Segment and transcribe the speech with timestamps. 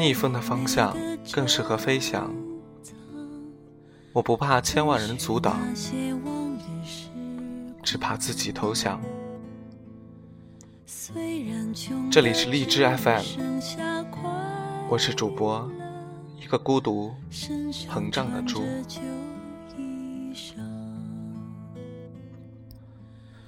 [0.00, 1.09] 逆风的方向。
[1.32, 2.32] 更适合飞翔，
[4.12, 5.58] 我不怕千万人阻挡，
[7.82, 9.00] 只怕自己投降。
[12.10, 13.22] 这里是荔枝 FM，
[14.88, 15.70] 我是主播，
[16.40, 17.14] 一个孤独
[17.88, 18.64] 膨胀的猪。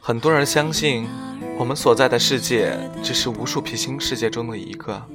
[0.00, 1.06] 很多人相信，
[1.58, 5.06] 我们所在的世界只是无数平行世界中的一个。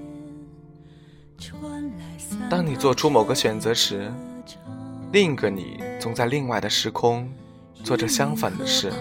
[2.51, 4.11] 当你做出某个选择时，
[5.13, 7.31] 另一个你总在另外的时空
[7.81, 8.91] 做着相反的事。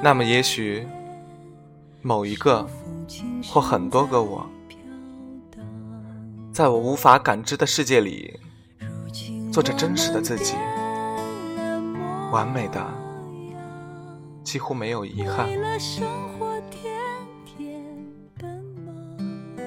[0.00, 0.86] 那么，也许
[2.00, 2.64] 某一个
[3.44, 4.48] 或很多个我，
[6.52, 8.38] 在我无法感知的世界里，
[9.50, 10.54] 做着真实的自己，
[12.30, 12.80] 完美的，
[14.44, 15.48] 几乎没有遗憾。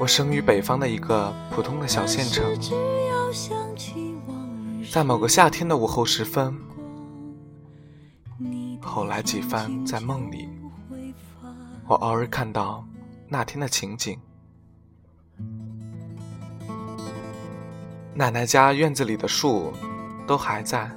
[0.02, 2.44] 我生于北方的一个普通的小县城，
[4.92, 6.58] 在某个夏天的午后时分，
[8.82, 10.50] 后来几番在梦里，
[11.88, 12.84] 我偶尔看到
[13.28, 14.18] 那天的情景。
[18.16, 19.72] 奶奶家院子里的树
[20.26, 20.90] 都还在，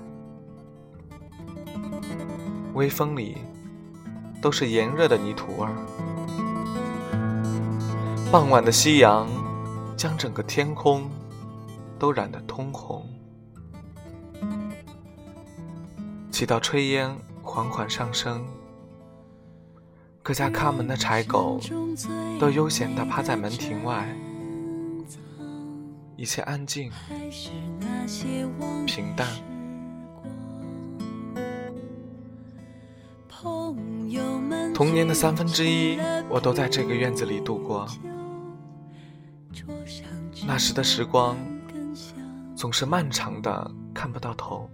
[2.73, 3.37] 微风里
[4.41, 5.77] 都是炎热的泥土味儿。
[8.35, 9.29] 傍晚的夕阳，
[9.97, 11.09] 将整个天空
[12.01, 13.09] 都染得通红。
[16.33, 18.45] 几道炊烟缓缓上升，
[20.21, 21.61] 各家看门的柴狗
[22.41, 24.05] 都悠闲地趴在门庭外，
[26.17, 26.91] 一切安静
[28.85, 29.29] 平淡。
[34.75, 35.97] 童年的三分之一，
[36.29, 37.87] 我都在这个院子里度过。
[40.47, 41.37] 那时的时光
[42.57, 44.69] 总是漫长的，看不到头。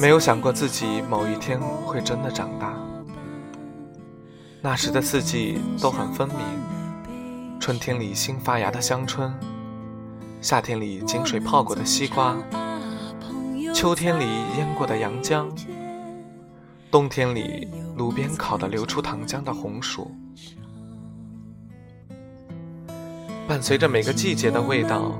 [0.00, 2.74] 没有想过自己某一天会真的长大。
[4.60, 6.38] 那时的四季都很分明：
[7.58, 9.32] 春天里新发芽的香椿，
[10.40, 12.36] 夏天里井水泡过的西瓜，
[13.74, 14.24] 秋天里
[14.58, 15.48] 腌过的洋姜，
[16.90, 20.10] 冬天里炉边烤的流出糖浆的红薯。
[23.50, 25.18] 伴随着每个季节的味道，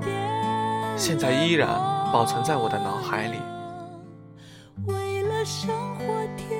[0.95, 1.67] 现在依然
[2.13, 3.37] 保存在我的脑海里。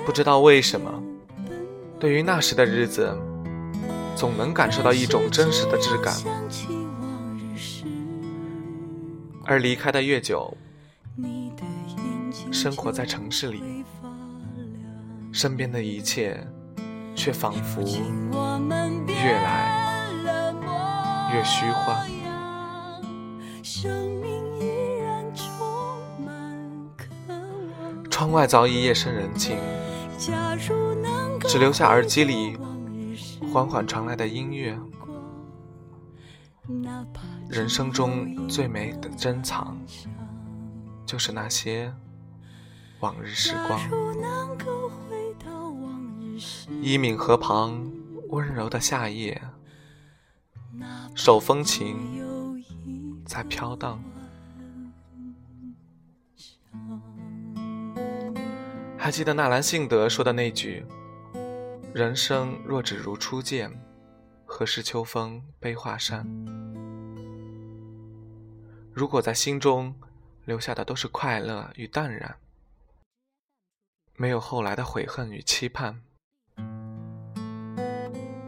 [0.05, 1.01] 不知道为什么，
[1.97, 3.17] 对于那时的日子，
[4.17, 6.13] 总能感受到一种真实的质感。
[9.45, 10.53] 而离开的越久，
[12.51, 13.63] 生活在城市里，
[15.31, 16.37] 身边的一切
[17.15, 17.81] 却仿佛
[19.07, 19.80] 越来。
[21.33, 22.07] 越虚幻。
[28.09, 29.57] 窗外早已夜深人静，
[31.47, 32.57] 只留下耳机里
[33.51, 34.77] 缓缓传来的音乐。
[37.49, 39.77] 人生中最美的珍藏，
[41.05, 41.93] 就是那些
[42.99, 43.79] 往日时光。
[46.81, 47.91] 伊敏河旁
[48.29, 49.41] 温柔的夏夜。
[51.13, 52.63] 手风琴
[53.25, 54.01] 在飘荡，
[58.97, 60.85] 还记得纳兰性德说的那句
[61.93, 63.71] ：“人生若只如初见，
[64.45, 66.25] 何事秋风悲画扇？”
[68.93, 69.95] 如果在心中
[70.45, 72.37] 留下的都是快乐与淡然，
[74.15, 76.01] 没有后来的悔恨与期盼，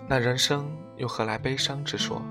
[0.08, 2.22] 那人生又何来悲伤之说？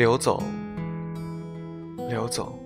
[0.00, 0.42] 流走，
[2.08, 2.58] 流走，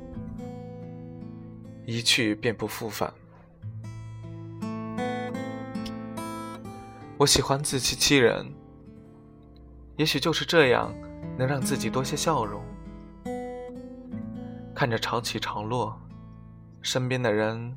[1.85, 3.13] 一去便不复返。
[7.19, 8.47] 我喜欢自欺欺人，
[9.97, 10.95] 也许就是这样，
[11.37, 12.63] 能让自己多些笑容。
[14.73, 16.01] 看着潮起潮落，
[16.83, 17.77] 身边的人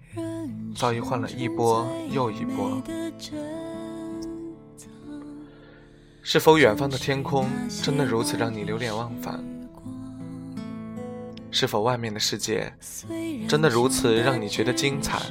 [0.76, 2.80] 早已换了一波又一波。
[6.30, 7.48] 是否远方的天空
[7.82, 9.42] 真的如此让你流连忘返？
[11.50, 12.70] 是否外面的世界
[13.48, 15.22] 真的如此让你觉得精彩？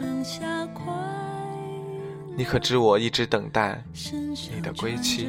[2.35, 5.29] 你可知我一直等待你的归期？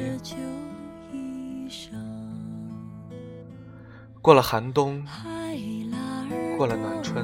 [4.22, 5.04] 过了寒冬，
[6.56, 7.22] 过了暖春，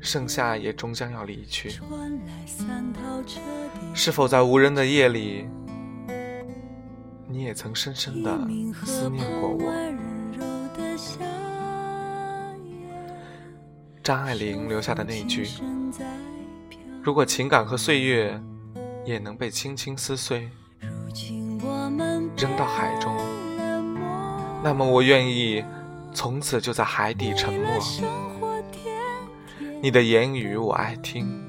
[0.00, 1.70] 盛夏也终将要离去。
[3.92, 5.46] 是否在无人的夜里？
[7.32, 8.30] 你也曾深深的
[8.84, 9.72] 思念过我。
[14.02, 15.48] 张爱玲留下的那句
[17.02, 18.38] ：“如果情感和岁月
[19.06, 20.50] 也能被轻轻撕碎，
[22.36, 23.16] 扔到海中，
[24.62, 25.64] 那么我愿意
[26.12, 27.70] 从此就在海底沉默。
[29.80, 31.42] 你的言语我爱听，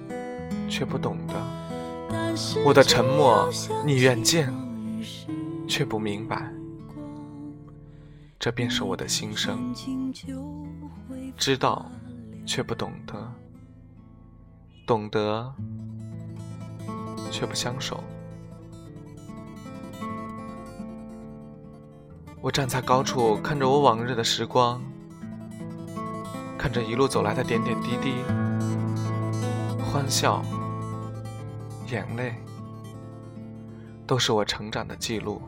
[0.69, 1.35] 却不懂得；
[2.63, 3.49] 我的沉默
[3.85, 4.49] 你愿见。”
[5.73, 6.53] 却不明白，
[8.37, 9.73] 这便是我的心声。
[11.35, 11.89] 知道，
[12.45, 13.15] 却不懂得；
[14.85, 15.51] 懂得，
[17.31, 18.03] 却不相守。
[22.39, 24.79] 我站在高处，看着我往日的时光，
[26.55, 28.13] 看着一路走来的点点滴滴，
[29.91, 30.45] 欢笑，
[31.87, 32.35] 眼泪。
[34.05, 35.41] 都是我成长的记录。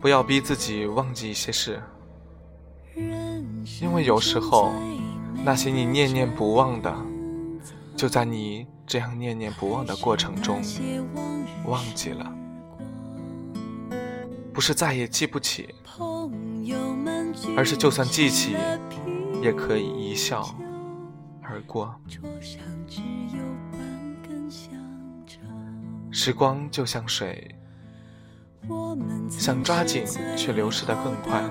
[0.00, 1.80] 不要逼自己忘记一些事，
[3.80, 4.72] 因为有时候，
[5.44, 6.92] 那些你念念不忘的，
[7.96, 10.60] 就在你这样念念不忘的过程中
[11.66, 12.32] 忘记了。
[14.52, 15.74] 不是再也记不起，
[17.56, 18.56] 而是就算记起，
[19.40, 20.44] 也可以一笑
[21.42, 21.94] 而过。
[26.14, 27.54] 时光就像水，
[29.30, 30.04] 想抓紧
[30.36, 31.42] 却流逝得更快，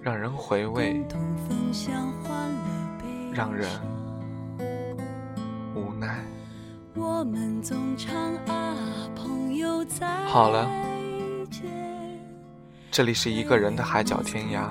[0.00, 1.04] 让人回味，
[3.32, 3.68] 让人
[5.74, 6.24] 无奈。
[10.28, 10.70] 好了，
[12.92, 14.70] 这里是一个人的海角天涯，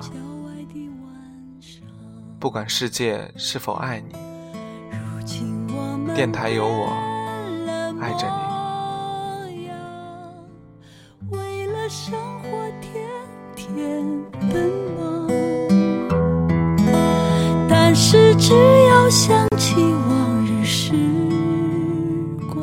[2.40, 4.14] 不管世界是否爱你，
[6.14, 7.07] 电台有我。
[8.00, 9.68] 爱着你，
[11.30, 12.48] 为了生活
[12.80, 13.04] 天
[13.56, 14.06] 天
[14.52, 15.26] 奔忙，
[17.68, 18.54] 但是只
[18.88, 20.92] 要想起往日时
[22.52, 22.62] 光，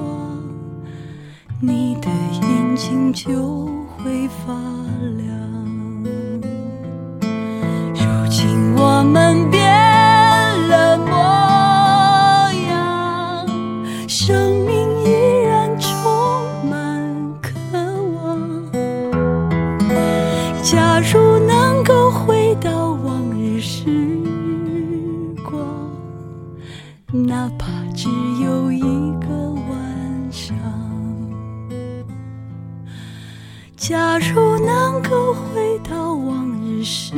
[1.60, 2.08] 你的
[2.42, 3.66] 眼睛就
[3.98, 4.85] 会放
[27.23, 28.09] 哪怕只
[28.44, 28.81] 有一
[29.21, 30.53] 个晚上
[33.77, 37.15] 假如能够回到往日时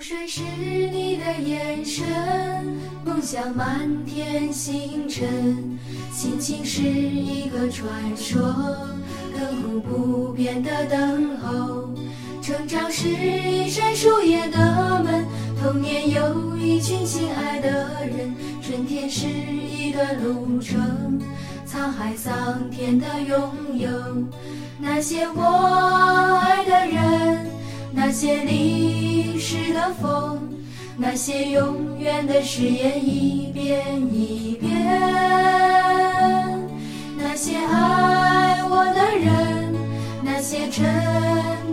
[0.00, 2.06] 水是你的眼神，
[3.04, 5.26] 梦想满天星辰，
[6.12, 8.40] 心情是一个传说，
[9.34, 11.90] 亘古不变的等候。
[12.40, 15.26] 成长是一扇树叶的门，
[15.60, 17.68] 童年有一群心爱的
[18.06, 21.20] 人，春天是一段路程，
[21.66, 23.90] 沧海桑田的拥有，
[24.80, 27.48] 那些我爱的人。
[27.92, 30.38] 那些历史的风，
[30.96, 34.70] 那些永远的誓言一遍一遍。
[37.16, 39.74] 那些爱我的人，
[40.22, 40.84] 那些沉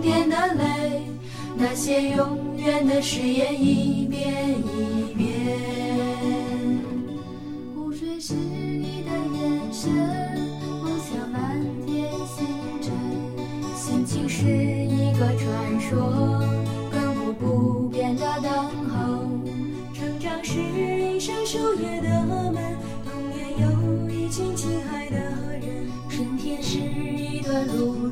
[0.02, 1.02] 淀的泪，
[1.56, 4.75] 那些永远的誓言一遍一。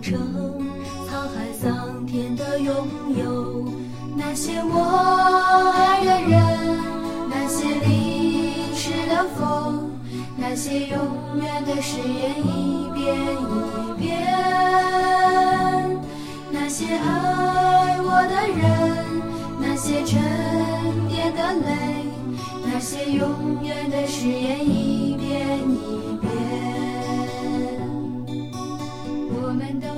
[0.05, 0.13] 成，
[1.09, 2.75] 沧海桑田的拥
[3.17, 3.73] 有。
[4.15, 6.37] 那些我爱的人，
[7.31, 9.91] 那些淋湿的风，
[10.37, 10.99] 那些永
[11.41, 14.05] 远的誓言一遍一遍。
[16.53, 18.63] 那些爱我的人，
[19.59, 20.21] 那些沉
[21.09, 22.05] 淀的泪，
[22.63, 26.84] 那些永远的誓言一遍一遍。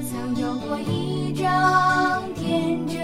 [0.08, 3.02] 曾有过一张天真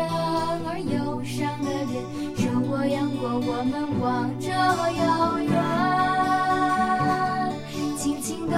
[0.65, 2.01] 而忧伤的脸，
[2.37, 5.51] 受过阳光，我们望着遥远，
[7.99, 8.55] 轻轻的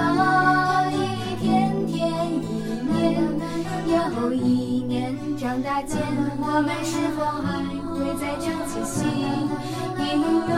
[0.91, 0.95] 一
[1.41, 1.43] 天
[1.87, 1.93] 天
[2.37, 2.45] 一
[2.85, 2.93] 年，
[3.87, 5.99] 又一年，长大间，
[6.39, 9.07] 我们是否还会再唱起心
[9.97, 10.01] 姻
[10.47, 10.53] 缘？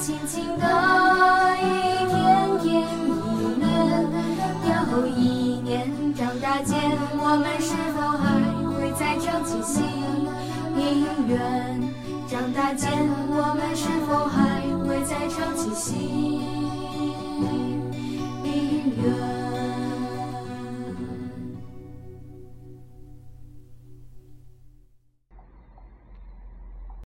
[0.00, 0.64] 轻轻的
[1.62, 1.64] 一
[2.10, 2.14] 天
[2.62, 2.66] 天，
[4.96, 6.74] 年后一年，长大间，
[7.18, 8.40] 我们是否还
[8.72, 9.84] 会再唱起心
[10.74, 11.82] 姻缘？
[12.28, 12.90] 长大间，
[13.28, 16.55] 我们是否还会再唱起心？